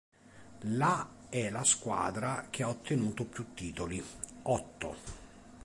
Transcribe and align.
La 0.69 1.09
è 1.29 1.51
la 1.51 1.63
squadra 1.63 2.47
che 2.49 2.63
ha 2.63 2.69
ottenuto 2.69 3.23
più 3.25 3.53
titoli, 3.53 4.03
otto. 4.41 4.95